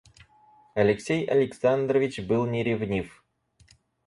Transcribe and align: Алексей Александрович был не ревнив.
Алексей 0.73 1.25
Александрович 1.25 2.21
был 2.21 2.47
не 2.47 2.63
ревнив. 2.63 3.23